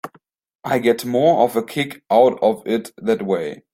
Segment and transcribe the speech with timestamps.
[0.63, 3.65] I get more of a kick out of it that way.